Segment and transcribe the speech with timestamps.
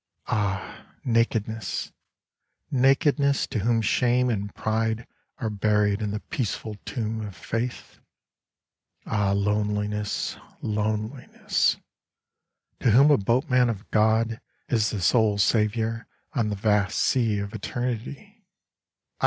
[0.25, 1.91] Ah, Nakedness!
[2.71, 5.05] Nakedness— ^to whom Shame and Pride
[5.37, 7.99] are buried in the peaceful tomb of Faith!
[9.05, 10.37] Ah, Loneliness!
[10.63, 11.79] I^oneliness—
[12.81, 17.51] ^to whom a boatman of God is the sole saviour on the vast Sea of
[17.53, 18.43] Eternty i!